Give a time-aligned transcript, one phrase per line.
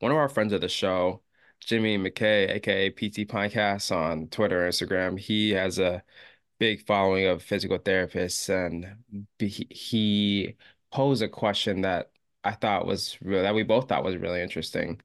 [0.00, 1.22] one of our friends of the show,
[1.60, 6.02] Jimmy McKay, aka PT Podcast on Twitter Instagram, he has a
[6.58, 8.96] big following of physical therapists, and
[9.38, 10.56] he
[10.92, 12.10] posed a question that
[12.44, 15.00] I thought was real that we both thought was really interesting,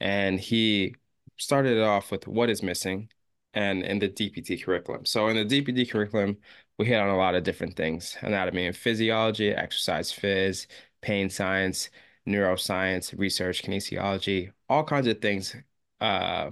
[0.00, 0.94] and he
[1.38, 3.10] started it off with what is missing,
[3.54, 5.04] and in the DPT curriculum.
[5.06, 6.38] So in the DPT curriculum,
[6.78, 10.66] we hit on a lot of different things: anatomy and physiology, exercise phys,
[11.00, 11.90] pain science,
[12.26, 15.56] neuroscience, research, kinesiology, all kinds of things
[16.00, 16.50] uh,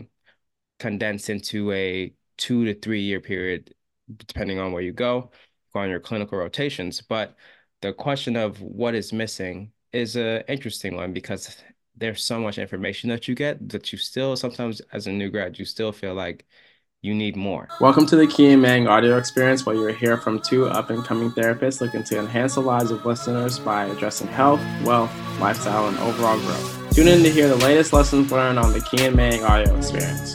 [0.79, 3.75] condensed into a two to three year period
[4.27, 5.31] depending on where you go,
[5.73, 7.01] go on your clinical rotations.
[7.01, 7.37] But
[7.81, 11.63] the question of what is missing is an interesting one because
[11.97, 15.59] there's so much information that you get that you still sometimes as a new grad
[15.59, 16.47] you still feel like
[17.03, 17.67] you need more.
[17.81, 21.03] Welcome to the Key and Mang audio experience where you'll hear from two up and
[21.03, 25.97] coming therapists looking to enhance the lives of listeners by addressing health, wealth, lifestyle, and
[26.01, 26.95] overall growth.
[26.95, 30.35] Tune in to hear the latest lessons learned on the Key and Mang audio experience.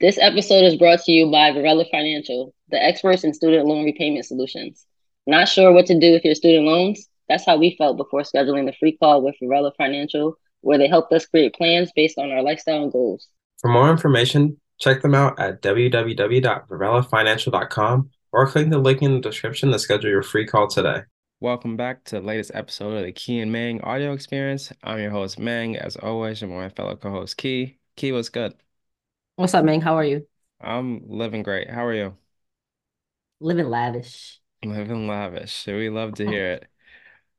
[0.00, 4.26] This episode is brought to you by Varela Financial, the experts in student loan repayment
[4.26, 4.86] solutions.
[5.28, 7.08] Not sure what to do with your student loans?
[7.28, 11.12] That's how we felt before scheduling the free call with Varela Financial, where they helped
[11.12, 13.28] us create plans based on our lifestyle and goals.
[13.60, 19.72] For more information, check them out at www.varelafinancial.com or click the link in the description
[19.72, 21.02] to schedule your free call today.
[21.40, 24.72] Welcome back to the latest episode of the Key and Mang audio experience.
[24.82, 25.76] I'm your host, Mang.
[25.76, 27.78] As always, I'm my fellow co host, Key.
[27.96, 28.54] Key, what's good?
[29.36, 29.80] What's up, Mang?
[29.80, 30.26] How are you?
[30.60, 31.70] I'm living great.
[31.70, 32.16] How are you?
[33.40, 34.40] Living lavish.
[34.64, 35.66] Living lavish.
[35.66, 36.66] We love to hear it.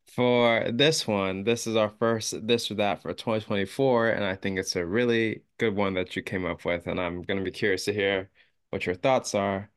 [0.08, 4.58] For this one, this is our first this or that for 2024, and I think
[4.58, 7.52] it's a really good one that you came up with, and I'm going to be
[7.52, 8.30] curious to hear
[8.70, 9.70] what your thoughts are.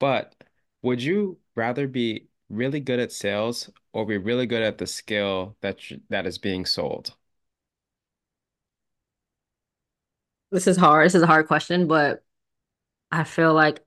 [0.00, 0.34] But
[0.82, 5.56] would you rather be really good at sales or be really good at the skill
[5.60, 7.14] that you, that is being sold?
[10.50, 11.06] This is hard.
[11.06, 12.22] This is a hard question, but
[13.12, 13.80] I feel like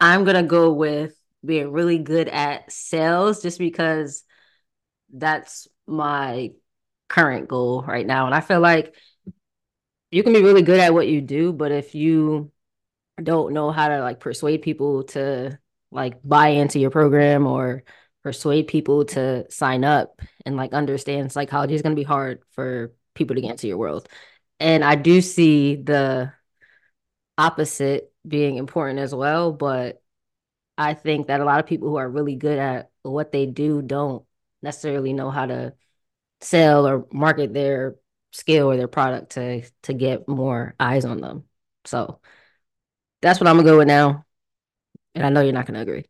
[0.00, 4.24] I'm gonna go with being really good at sales just because
[5.18, 6.52] that's my
[7.08, 8.26] current goal right now.
[8.26, 8.94] And I feel like
[10.10, 12.52] you can be really good at what you do, but if you
[13.22, 15.58] don't know how to like persuade people to
[15.90, 17.84] like buy into your program or
[18.22, 22.92] persuade people to sign up and like understand psychology is going to be hard for
[23.14, 24.08] people to get into your world.
[24.58, 26.32] And I do see the
[27.38, 30.02] opposite being important as well, but
[30.76, 33.80] I think that a lot of people who are really good at what they do
[33.80, 34.25] don't
[34.66, 35.74] necessarily know how to
[36.42, 37.96] sell or market their
[38.32, 41.44] skill or their product to to get more eyes on them.
[41.86, 42.20] So
[43.22, 44.24] that's what I'm gonna go with now.
[45.14, 46.06] And I know you're not gonna agree.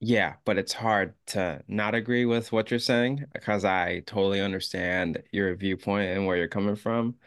[0.00, 5.22] Yeah, but it's hard to not agree with what you're saying because I totally understand
[5.32, 7.18] your viewpoint and where you're coming from.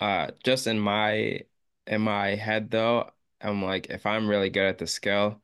[0.00, 1.42] Uh, just in my
[1.86, 3.10] in my head though,
[3.42, 5.42] I'm like, if I'm really good at the skill,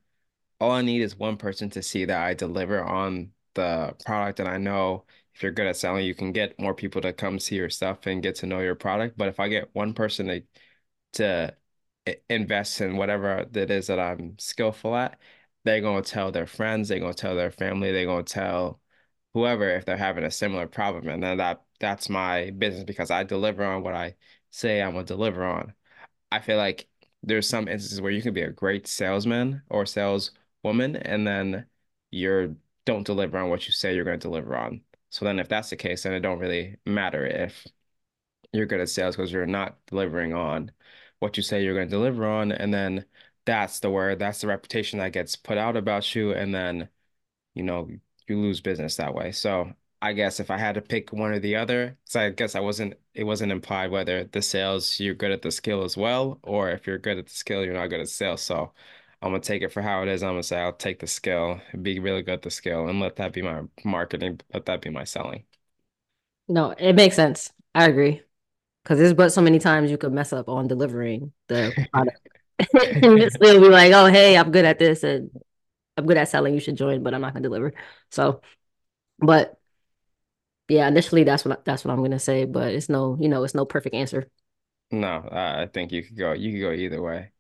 [0.61, 4.49] all I need is one person to see that I deliver on the product, and
[4.49, 5.05] I know
[5.35, 8.07] if you're good at selling, you can get more people to come see your stuff
[8.07, 9.17] and get to know your product.
[9.19, 10.43] But if I get one person to
[11.15, 11.57] to
[12.29, 15.19] invest in whatever it is that I'm skillful at,
[15.65, 18.81] they're gonna tell their friends, they're gonna tell their family, they're gonna tell
[19.35, 21.09] whoever if they're having a similar problem.
[21.09, 24.17] And then that that's my business because I deliver on what I
[24.51, 25.75] say I'm gonna deliver on.
[26.33, 26.89] I feel like
[27.23, 31.67] there's some instances where you can be a great salesman or saleswoman and then
[32.11, 34.83] you're don't deliver on what you say you're gonna deliver on.
[35.11, 37.67] So then if that's the case, then it don't really matter if
[38.53, 40.71] you're good at sales because you're not delivering on
[41.19, 42.53] what you say you're going to deliver on.
[42.53, 43.05] And then
[43.47, 46.33] that's the word, that's the reputation that gets put out about you.
[46.33, 46.89] And then,
[47.55, 47.89] you know,
[48.29, 49.33] you lose business that way.
[49.33, 52.55] So I guess if I had to pick one or the other, so I guess
[52.55, 56.41] I wasn't, it wasn't implied whether the sales, you're good at the skill as well,
[56.43, 58.43] or if you're good at the skill, you're not good at sales.
[58.43, 58.73] So
[59.25, 60.23] I'm gonna take it for how it is.
[60.23, 63.17] I'm gonna say I'll take the skill, be really good at the skill, and let
[63.17, 65.45] that be my marketing, let that be my selling.
[66.47, 67.51] No, it makes sense.
[67.75, 68.21] I agree.
[68.85, 72.21] Cause there's but so many times you could mess up on delivering the product.
[72.75, 75.31] and still be like, oh hey, I'm good at this and
[75.97, 77.73] I'm good at selling, you should join, but I'm not gonna deliver.
[78.11, 78.43] So
[79.21, 79.59] but
[80.69, 83.55] yeah, initially that's what that's what I'm gonna say, but it's no, you know, it's
[83.55, 84.29] no perfect answer.
[84.91, 87.34] No, I think you could go you could go either way.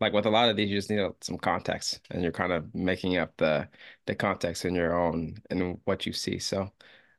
[0.00, 2.74] Like with a lot of these, you just need some context, and you're kind of
[2.74, 3.68] making up the
[4.06, 6.38] the context in your own and what you see.
[6.38, 6.70] So I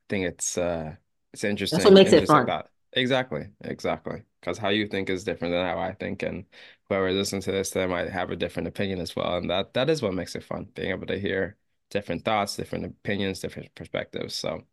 [0.10, 0.96] think it's uh
[1.34, 1.70] it's interesting.
[1.70, 2.44] That's what makes it fun.
[2.44, 6.46] About, exactly, exactly because how you think is different than how I think, and
[6.90, 9.90] whoever listens to this, they might have a different opinion as well, and that that
[9.90, 11.58] is what makes it fun, being able to hear
[11.90, 14.36] different thoughts, different opinions, different perspectives.
[14.36, 14.66] So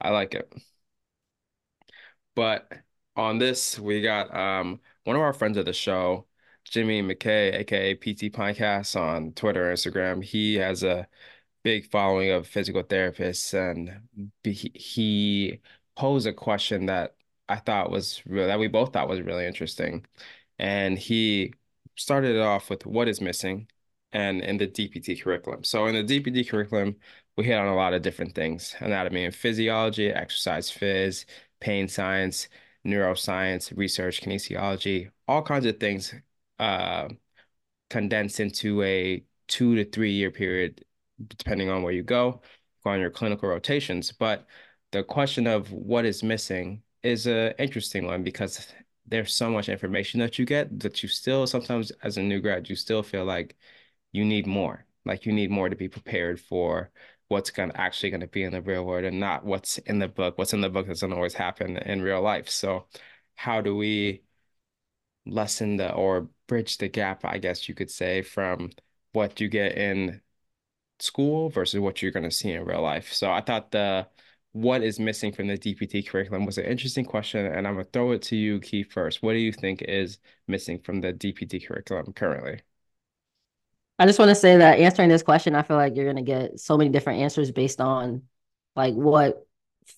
[0.00, 0.52] I like it.
[2.34, 2.72] But
[3.16, 6.26] on this, we got um one of our friends of the show,
[6.64, 10.22] Jimmy McKay, aka PT Podcast on Twitter Instagram.
[10.22, 11.06] He has a
[11.62, 14.00] big following of physical therapists, and
[14.44, 15.60] he, he
[15.96, 17.14] posed a question that
[17.48, 20.06] I thought was real that we both thought was really interesting.
[20.58, 21.54] And he
[21.96, 23.68] started it off with what is missing
[24.12, 25.64] and in the DPT curriculum.
[25.64, 26.96] So in the DPT curriculum,
[27.36, 31.24] we hit on a lot of different things, anatomy and physiology, exercise phys,
[31.60, 32.48] pain science,
[32.86, 36.14] neuroscience, research, kinesiology, all kinds of things
[36.60, 37.08] uh,
[37.90, 40.84] condensed into a two to three year period,
[41.26, 42.42] depending on where you go,
[42.84, 44.12] on your clinical rotations.
[44.12, 44.46] But
[44.92, 48.68] the question of what is missing is an interesting one because
[49.06, 52.68] there's so much information that you get that you still sometimes as a new grad,
[52.68, 53.56] you still feel like
[54.12, 54.86] you need more.
[55.04, 56.90] Like you need more to be prepared for
[57.28, 59.98] what's going to actually going to be in the real world and not what's in
[59.98, 60.36] the book.
[60.36, 62.48] What's in the book doesn't always happen in real life.
[62.50, 62.86] So
[63.36, 64.22] how do we
[65.26, 68.70] lessen the or bridge the gap, I guess you could say, from
[69.12, 70.20] what you get in
[71.00, 73.12] school versus what you're going to see in real life.
[73.12, 74.08] So I thought the
[74.52, 78.12] what is missing from the DPT curriculum was an interesting question, and I'm gonna throw
[78.12, 79.22] it to you, Keith, first.
[79.22, 80.18] What do you think is
[80.48, 82.60] missing from the DPT curriculum currently?
[83.98, 86.58] I just want to say that answering this question, I feel like you're gonna get
[86.58, 88.22] so many different answers based on
[88.74, 89.46] like what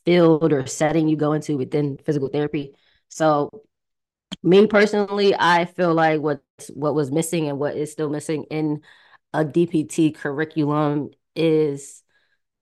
[0.04, 2.74] field or setting you go into within physical therapy.
[3.08, 3.64] So
[4.42, 6.42] me personally, I feel like what
[6.74, 8.82] what was missing and what is still missing in
[9.32, 12.02] a DPT curriculum is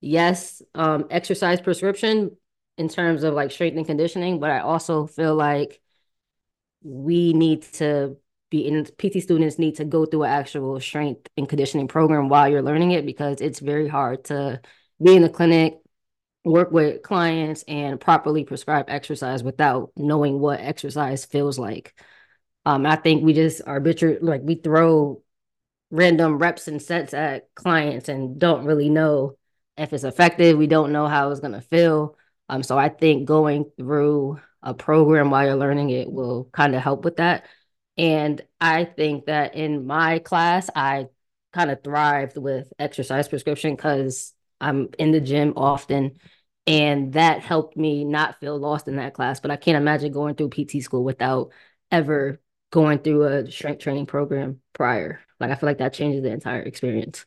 [0.01, 2.37] yes, um, exercise prescription
[2.79, 5.81] in terms of like strength and conditioning, but I also feel like
[6.83, 8.17] we need to
[8.51, 12.49] be in PT students need to go through an actual strength and conditioning program while
[12.49, 14.61] you're learning it because it's very hard to
[15.03, 15.81] be in the clinic,
[16.45, 21.95] work with clients, and properly prescribe exercise without knowing what exercise feels like.
[22.65, 25.23] Um, I think we just arbitrary like we throw
[25.91, 29.37] random reps and sets at clients and don't really know
[29.77, 30.57] if it's effective.
[30.57, 32.17] We don't know how it's gonna feel.
[32.49, 36.83] Um, so I think going through a program while you're learning it will kind of
[36.83, 37.47] help with that.
[37.97, 41.09] And I think that in my class, I
[41.53, 46.19] kind of thrived with exercise prescription because I'm in the gym often.
[46.67, 49.41] And that helped me not feel lost in that class.
[49.41, 51.51] But I can't imagine going through PT school without
[51.91, 52.41] ever
[52.71, 55.21] going through a strength training program prior.
[55.41, 57.25] Like I feel like that changes the entire experience.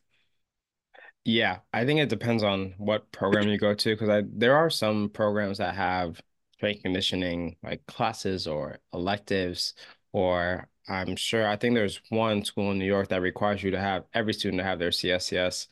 [1.24, 5.08] Yeah, I think it depends on what program you go to because there are some
[5.08, 6.20] programs that have
[6.52, 9.74] strength conditioning like classes or electives,
[10.12, 13.80] or I'm sure I think there's one school in New York that requires you to
[13.80, 15.68] have every student to have their CSCS,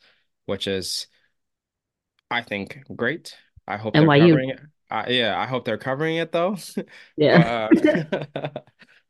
[0.46, 1.06] which is
[2.32, 3.36] I think great.
[3.66, 4.60] I hope they're covering it.
[4.90, 6.56] Uh, yeah, I hope they're covering it though.
[7.16, 7.68] Yeah.
[7.70, 8.48] But uh,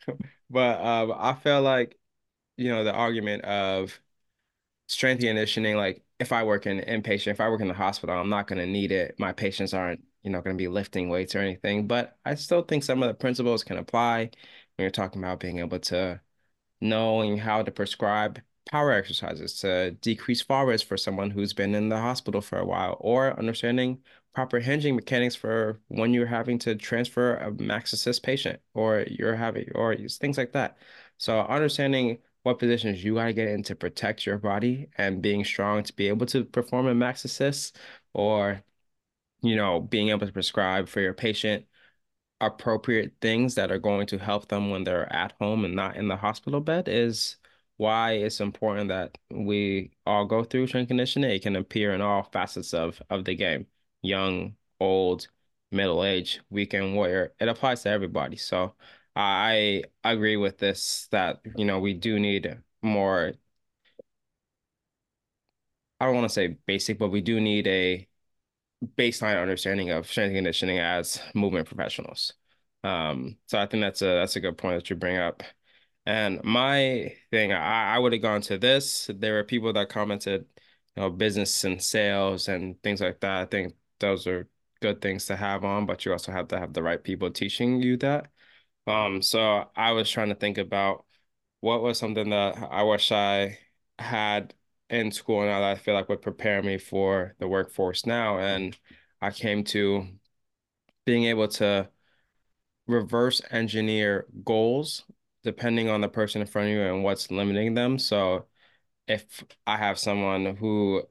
[0.51, 1.99] but um, I feel like
[2.57, 3.99] you know the argument of
[4.89, 8.29] strength conditioning, like if I work in inpatient, if I work in the hospital, I'm
[8.29, 9.17] not going to need it.
[9.19, 12.63] My patients aren't, you know, going to be lifting weights or anything, but I still
[12.63, 14.19] think some of the principles can apply
[14.77, 16.21] when you're talking about being able to
[16.81, 21.89] knowing how to prescribe power exercises to decrease fall rates for someone who's been in
[21.89, 23.99] the hospital for a while, or understanding
[24.35, 29.37] proper hinging mechanics for when you're having to transfer a max assist patient, or you're
[29.37, 30.79] having, or things like that.
[31.19, 35.45] So understanding what positions you got to get in to protect your body and being
[35.45, 37.77] strong to be able to perform a max assist,
[38.15, 38.63] or
[39.43, 41.67] you know, being able to prescribe for your patient
[42.41, 46.09] appropriate things that are going to help them when they're at home and not in
[46.09, 47.37] the hospital bed is
[47.77, 51.31] why it's important that we all go through strength conditioning.
[51.31, 53.67] It can appear in all facets of of the game,
[54.03, 55.29] young, old,
[55.71, 57.35] middle age, weekend warrior.
[57.41, 58.37] It applies to everybody.
[58.37, 58.75] So
[59.17, 63.33] I agree with this that, you know, we do need more,
[66.01, 68.09] I don't want to say basic, but we do need a
[68.99, 72.35] baseline understanding of strength conditioning as movement professionals.
[72.85, 75.43] Um, so I think that's a that's a good point that you bring up.
[76.05, 79.11] And my thing, I, I would have gone to this.
[79.15, 80.47] There were people that commented,
[80.97, 83.43] you know, business and sales and things like that.
[83.43, 84.49] I think those are
[84.81, 87.81] good things to have on, but you also have to have the right people teaching
[87.81, 88.29] you that.
[88.87, 91.05] Um, so I was trying to think about
[91.61, 93.59] what was something that I wish I
[93.99, 94.55] had
[94.91, 98.39] in school now that I feel like would prepare me for the workforce now.
[98.39, 98.77] And
[99.21, 100.09] I came to
[101.05, 101.89] being able to
[102.87, 105.05] reverse engineer goals
[105.45, 107.99] depending on the person in front of you and what's limiting them.
[107.99, 108.47] So
[109.09, 111.05] if I have someone who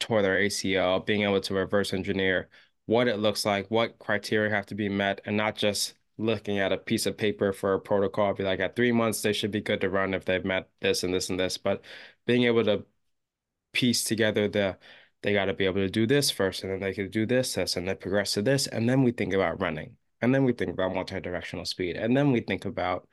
[0.00, 2.48] tore their ACL, being able to reverse engineer
[2.86, 6.72] what it looks like, what criteria have to be met, and not just looking at
[6.72, 8.34] a piece of paper for a protocol.
[8.34, 11.04] Be like, at three months, they should be good to run if they've met this
[11.04, 11.56] and this and this.
[11.56, 11.82] But
[12.26, 12.84] being able to
[13.72, 14.78] piece together the
[15.22, 17.54] they got to be able to do this first, and then they could do this,
[17.54, 20.52] this, and then progress to this, and then we think about running, and then we
[20.52, 23.06] think about multi-directional speed, and then we think about,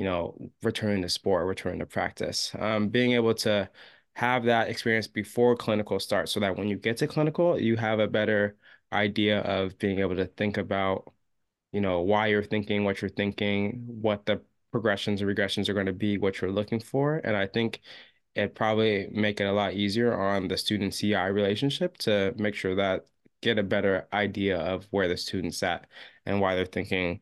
[0.00, 2.52] you know, returning to sport, returning to practice.
[2.58, 3.68] Um, being able to
[4.14, 8.00] have that experience before clinical starts, so that when you get to clinical, you have
[8.00, 8.56] a better
[8.90, 11.12] idea of being able to think about,
[11.72, 14.40] you know, why you're thinking, what you're thinking, what the
[14.72, 17.80] progressions and regressions are going to be, what you're looking for, and I think
[18.34, 22.74] it'd probably make it a lot easier on the student CI relationship to make sure
[22.76, 23.04] that
[23.42, 25.86] get a better idea of where the student's at
[26.24, 27.20] and why they're thinking,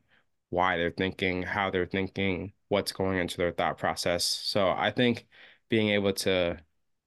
[0.50, 4.24] why they're thinking, how they're thinking, what's going into their thought process.
[4.24, 5.26] So I think
[5.68, 6.58] being able to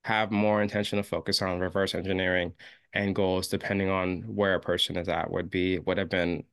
[0.04, 2.54] have more intention to focus on reverse engineering
[2.94, 6.44] and goals depending on where a person is at would be would have been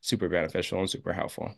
[0.00, 1.54] super beneficial and super helpful.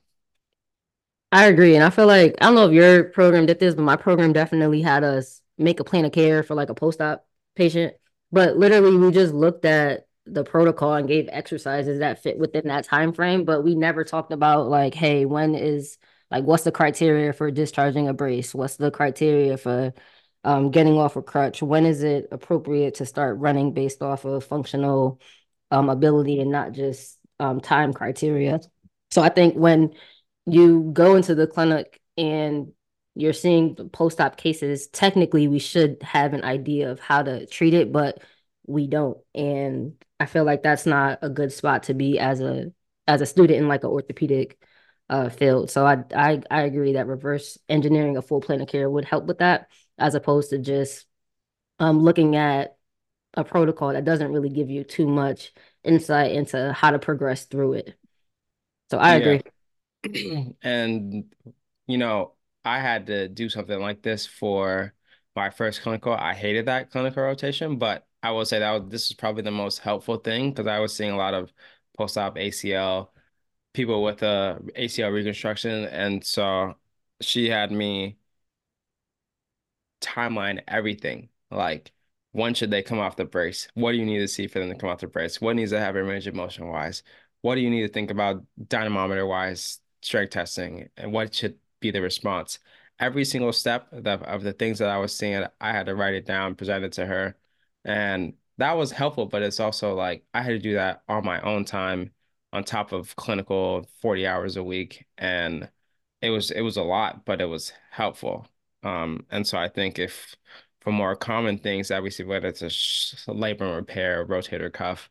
[1.32, 1.76] I agree.
[1.76, 4.32] And I feel like I don't know if your program did this, but my program
[4.32, 7.24] definitely had us make a plan of care for like a post-op
[7.54, 7.94] patient.
[8.32, 12.84] But literally we just looked at the protocol and gave exercises that fit within that
[12.84, 13.44] time frame.
[13.44, 15.98] But we never talked about like, hey, when is
[16.30, 18.54] like what's the criteria for discharging a brace?
[18.54, 19.92] What's the criteria for
[20.44, 21.62] um, getting off a crutch?
[21.62, 25.20] When is it appropriate to start running based off of functional
[25.70, 28.60] um, ability and not just um, time criteria?
[29.10, 29.94] So I think when
[30.46, 32.72] you go into the clinic and
[33.16, 37.92] you're seeing post-op cases, technically we should have an idea of how to treat it,
[37.92, 38.22] but
[38.66, 39.18] we don't.
[39.34, 42.72] And I feel like that's not a good spot to be as a
[43.08, 44.56] as a student in like an orthopedic
[45.10, 45.70] uh, field.
[45.72, 49.26] So I, I I agree that reverse engineering a full plan of care would help
[49.26, 51.06] with that, as opposed to just
[51.80, 52.76] um looking at
[53.34, 55.52] a protocol that doesn't really give you too much
[55.84, 57.96] insight into how to progress through it.
[58.90, 59.16] So I Yeah.
[59.16, 59.42] agree.
[60.62, 61.34] And,
[61.86, 64.94] you know, I had to do something like this for
[65.36, 66.12] my first clinical.
[66.14, 69.50] I hated that clinical rotation, but I will say that was, this is probably the
[69.52, 71.52] most helpful thing because I was seeing a lot of
[71.98, 73.12] post-op ACL
[73.72, 75.84] people with uh, a ACL reconstruction.
[75.84, 76.74] And so
[77.20, 78.18] she had me
[80.00, 81.28] timeline everything.
[81.50, 81.92] Like,
[82.32, 83.68] when should they come off the brace?
[83.74, 85.40] What do you need to see for them to come off the brace?
[85.40, 87.02] What needs to happen range of motion wise?
[87.42, 91.90] What do you need to think about dynamometer wise, strength testing, and what should be
[91.90, 92.58] the response?
[92.98, 96.26] Every single step of the things that I was seeing, I had to write it
[96.26, 97.36] down, present it to her.
[97.84, 101.40] And that was helpful, but it's also like I had to do that on my
[101.40, 102.12] own time
[102.52, 105.06] on top of clinical 40 hours a week.
[105.18, 105.70] And
[106.22, 108.46] it was it was a lot, but it was helpful.
[108.82, 110.36] Um, and so I think if
[110.80, 112.66] for more common things that we see, whether it's a
[113.32, 115.10] labrum repair, rotator cuff,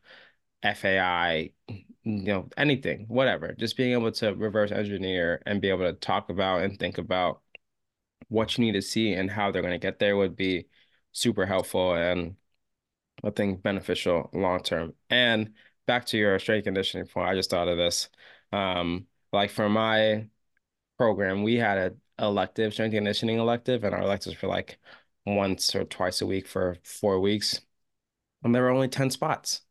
[0.63, 5.93] FAI, you know, anything, whatever, just being able to reverse engineer and be able to
[5.93, 7.41] talk about and think about
[8.29, 10.67] what you need to see and how they're going to get there would be
[11.12, 12.36] super helpful and
[13.24, 14.93] I think beneficial long term.
[15.10, 15.53] And
[15.89, 18.10] back to your strength conditioning point, I just thought of this.
[18.51, 20.29] Um, like for my
[21.00, 21.77] program, we had
[22.19, 24.79] a elective, strength conditioning elective, and our electives were like
[25.25, 27.62] once or twice a week for four weeks.
[28.43, 29.62] And there were only 10 spots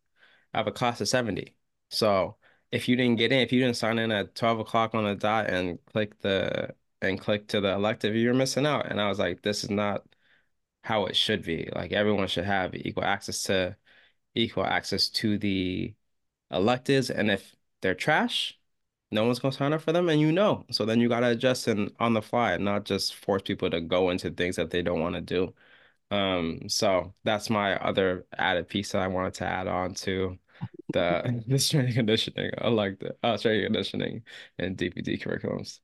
[0.54, 1.56] out of a class of 70.
[1.90, 2.37] So
[2.72, 5.14] if you didn't get in, if you didn't sign in at 12 o'clock on the
[5.14, 8.87] dot and click the and click to the elective, you're missing out.
[8.90, 10.04] And I was like, this is not
[10.82, 11.70] how it should be.
[11.75, 13.76] Like everyone should have equal access to
[14.34, 15.94] equal access to the
[16.50, 17.11] electives.
[17.11, 18.59] And if they're trash,
[19.11, 20.67] no one's gonna sign up for them, and you know.
[20.71, 23.81] So then you gotta adjust and on the fly, and not just force people to
[23.81, 25.55] go into things that they don't want to do.
[26.11, 30.38] Um, so that's my other added piece that I wanted to add on to
[30.93, 32.52] the the strength conditioning.
[32.59, 34.25] I like the uh, strength conditioning
[34.59, 35.81] and DPT curriculums.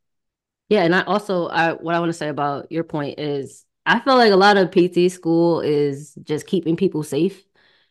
[0.69, 4.01] Yeah, and I also I what I want to say about your point is I
[4.01, 7.45] feel like a lot of PT school is just keeping people safe.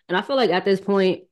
[0.09, 1.23] And I feel like at this point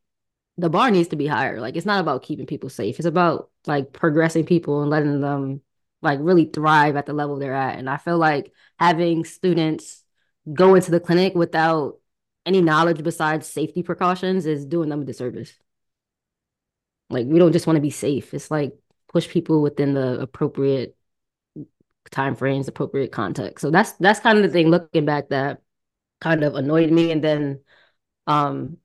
[0.58, 1.60] the bar needs to be higher.
[1.60, 3.00] Like it's not about keeping people safe.
[3.00, 5.62] It's about like progressing people and letting them
[6.02, 7.78] like really thrive at the level they're at.
[7.78, 10.04] And I feel like having students
[10.52, 12.00] go into the clinic without
[12.46, 15.54] any knowledge besides safety precautions is doing them a disservice.
[17.10, 18.34] Like we don't just want to be safe.
[18.34, 18.74] It's like
[19.10, 20.96] push people within the appropriate
[22.10, 23.62] time frames, appropriate context.
[23.62, 25.62] So that's that's kind of the thing looking back that
[26.20, 27.12] kind of annoyed me.
[27.12, 27.60] And then
[28.28, 28.78] um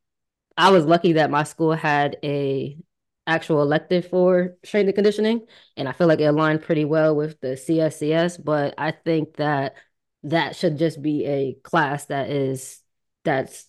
[0.57, 2.79] I was lucky that my school had a
[3.27, 5.47] actual elective for strength and conditioning,
[5.77, 8.39] and I feel like it aligned pretty well with the CSCS.
[8.39, 9.75] But I think that
[10.23, 12.81] that should just be a class that is
[13.25, 13.67] that's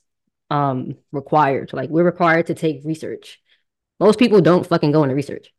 [0.49, 1.73] um required.
[1.73, 3.41] Like we're required to take research.
[3.99, 5.53] Most people don't fucking go into research.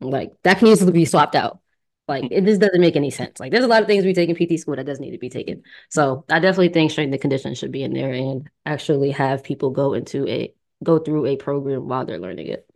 [0.00, 1.60] Like that can easily be swapped out.
[2.10, 2.28] Like mm.
[2.32, 3.38] it just doesn't make any sense.
[3.38, 5.18] Like there's a lot of things we take in PT school that doesn't need to
[5.18, 5.62] be taken.
[5.90, 9.70] So I definitely think strength and conditioning should be in there and actually have people
[9.70, 10.52] go into a
[10.82, 12.68] go through a program while they're learning it.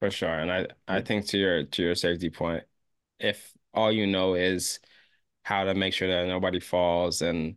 [0.00, 0.28] For sure.
[0.38, 1.06] And I, I mm.
[1.06, 2.64] think to your to your safety point,
[3.18, 4.78] if all you know is
[5.42, 7.56] how to make sure that nobody falls and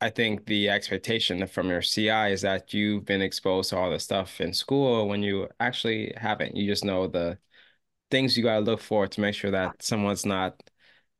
[0.00, 4.02] I think the expectation from your CI is that you've been exposed to all this
[4.04, 6.56] stuff in school when you actually haven't.
[6.56, 7.38] You just know the
[8.10, 10.62] things you got to look for to make sure that someone's not,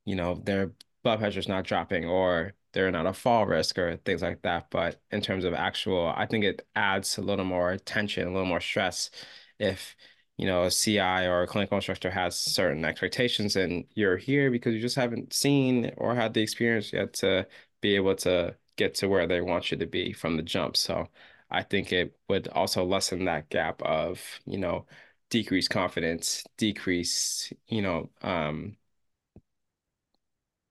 [0.04, 4.22] you know, their blood pressure's not dropping or they're not a fall risk or things
[4.22, 4.70] like that.
[4.70, 8.46] But in terms of actual, I think it adds a little more tension, a little
[8.46, 9.10] more stress
[9.58, 9.96] if,
[10.36, 14.74] you know, a CI or a clinical instructor has certain expectations and you're here because
[14.74, 17.46] you just haven't seen or had the experience yet to
[17.80, 20.76] be able to get to where they want you to be from the jump.
[20.76, 21.08] So
[21.50, 24.86] I think it would also lessen that gap of, you know,
[25.30, 28.76] decrease confidence, decrease, you know, um,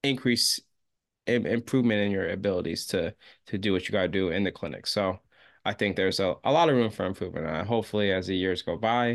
[0.03, 0.59] increase
[1.27, 3.15] improvement in your abilities to
[3.47, 4.87] to do what you got to do in the clinic.
[4.87, 5.19] So
[5.65, 7.47] I think there's a, a lot of room for improvement.
[7.47, 9.09] Uh, hopefully, as the years go by,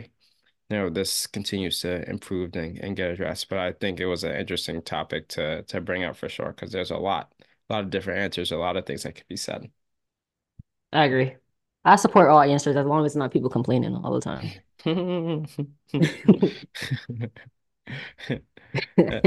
[0.70, 3.48] you know, this continues to improve and, and get addressed.
[3.50, 6.72] But I think it was an interesting topic to to bring up for sure because
[6.72, 7.32] there's a lot,
[7.70, 9.70] a lot of different answers, a lot of things that could be said.
[10.92, 11.36] I agree.
[11.84, 14.52] I support all answers as long as it's not people complaining all the time.
[14.84, 15.48] and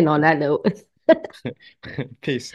[0.09, 0.65] on that note,
[2.21, 2.53] peace.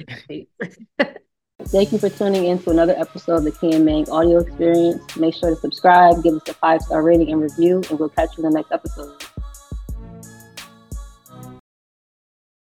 [1.65, 5.17] Thank you for tuning in to another episode of the Key and Mang audio experience.
[5.17, 8.39] Make sure to subscribe, give us a five star rating and review, and we'll catch
[8.39, 9.23] you in the next episode.